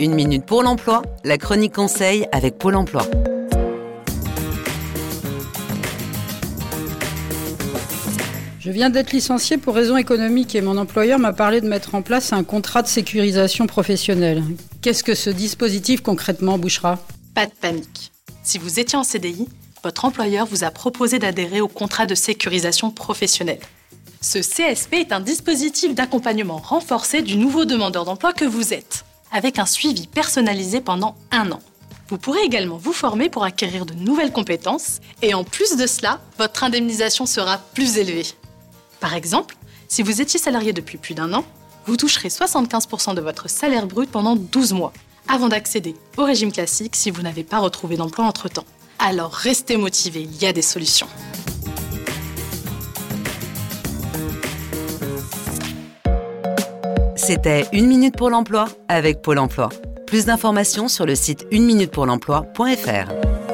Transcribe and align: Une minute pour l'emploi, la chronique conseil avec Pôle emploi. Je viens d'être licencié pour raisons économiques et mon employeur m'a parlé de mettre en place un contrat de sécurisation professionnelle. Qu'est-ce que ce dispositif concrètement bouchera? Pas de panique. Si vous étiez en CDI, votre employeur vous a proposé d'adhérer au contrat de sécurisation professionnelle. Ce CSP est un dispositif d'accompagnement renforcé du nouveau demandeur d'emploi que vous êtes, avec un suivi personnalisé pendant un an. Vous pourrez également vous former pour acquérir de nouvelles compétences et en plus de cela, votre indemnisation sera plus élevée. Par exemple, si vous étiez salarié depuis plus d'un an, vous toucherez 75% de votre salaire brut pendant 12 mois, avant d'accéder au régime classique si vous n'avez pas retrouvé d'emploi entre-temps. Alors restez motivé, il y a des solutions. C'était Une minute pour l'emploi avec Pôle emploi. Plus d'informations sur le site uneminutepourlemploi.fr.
Une 0.00 0.14
minute 0.14 0.46
pour 0.46 0.62
l'emploi, 0.62 1.02
la 1.24 1.38
chronique 1.38 1.74
conseil 1.74 2.28
avec 2.30 2.56
Pôle 2.56 2.76
emploi. 2.76 3.04
Je 8.60 8.70
viens 8.70 8.90
d'être 8.90 9.10
licencié 9.10 9.56
pour 9.58 9.74
raisons 9.74 9.96
économiques 9.96 10.54
et 10.54 10.60
mon 10.60 10.76
employeur 10.76 11.18
m'a 11.18 11.32
parlé 11.32 11.60
de 11.60 11.66
mettre 11.66 11.96
en 11.96 12.02
place 12.02 12.32
un 12.32 12.44
contrat 12.44 12.82
de 12.82 12.86
sécurisation 12.86 13.66
professionnelle. 13.66 14.44
Qu'est-ce 14.82 15.02
que 15.02 15.16
ce 15.16 15.30
dispositif 15.30 16.00
concrètement 16.00 16.58
bouchera? 16.58 17.00
Pas 17.34 17.46
de 17.46 17.52
panique. 17.60 18.12
Si 18.44 18.58
vous 18.58 18.78
étiez 18.78 18.96
en 18.96 19.02
CDI, 19.02 19.48
votre 19.82 20.04
employeur 20.04 20.46
vous 20.46 20.62
a 20.62 20.70
proposé 20.70 21.18
d'adhérer 21.18 21.60
au 21.60 21.66
contrat 21.66 22.06
de 22.06 22.14
sécurisation 22.14 22.92
professionnelle. 22.92 23.60
Ce 24.20 24.38
CSP 24.38 24.94
est 24.94 25.12
un 25.12 25.20
dispositif 25.20 25.96
d'accompagnement 25.96 26.58
renforcé 26.58 27.20
du 27.20 27.36
nouveau 27.36 27.64
demandeur 27.64 28.04
d'emploi 28.04 28.32
que 28.32 28.44
vous 28.44 28.72
êtes, 28.74 29.04
avec 29.32 29.58
un 29.58 29.66
suivi 29.66 30.06
personnalisé 30.06 30.80
pendant 30.80 31.16
un 31.30 31.50
an. 31.52 31.60
Vous 32.08 32.18
pourrez 32.18 32.40
également 32.42 32.78
vous 32.78 32.92
former 32.92 33.28
pour 33.28 33.44
acquérir 33.44 33.84
de 33.84 33.94
nouvelles 33.94 34.32
compétences 34.32 35.00
et 35.20 35.34
en 35.34 35.44
plus 35.44 35.76
de 35.76 35.86
cela, 35.86 36.20
votre 36.38 36.64
indemnisation 36.64 37.26
sera 37.26 37.58
plus 37.58 37.98
élevée. 37.98 38.26
Par 39.00 39.14
exemple, 39.14 39.56
si 39.88 40.02
vous 40.02 40.20
étiez 40.20 40.40
salarié 40.40 40.72
depuis 40.72 40.98
plus 40.98 41.14
d'un 41.14 41.32
an, 41.34 41.44
vous 41.86 41.96
toucherez 41.96 42.28
75% 42.28 43.14
de 43.14 43.20
votre 43.20 43.48
salaire 43.48 43.86
brut 43.86 44.10
pendant 44.10 44.36
12 44.36 44.72
mois, 44.72 44.92
avant 45.28 45.48
d'accéder 45.48 45.94
au 46.16 46.24
régime 46.24 46.52
classique 46.52 46.96
si 46.96 47.10
vous 47.10 47.22
n'avez 47.22 47.44
pas 47.44 47.58
retrouvé 47.58 47.96
d'emploi 47.96 48.24
entre-temps. 48.24 48.66
Alors 48.98 49.32
restez 49.32 49.76
motivé, 49.76 50.22
il 50.22 50.42
y 50.42 50.46
a 50.46 50.52
des 50.52 50.62
solutions. 50.62 51.08
C'était 57.28 57.66
Une 57.74 57.88
minute 57.88 58.16
pour 58.16 58.30
l'emploi 58.30 58.68
avec 58.88 59.20
Pôle 59.20 59.38
emploi. 59.38 59.68
Plus 60.06 60.24
d'informations 60.24 60.88
sur 60.88 61.04
le 61.04 61.14
site 61.14 61.46
uneminutepourlemploi.fr. 61.50 63.47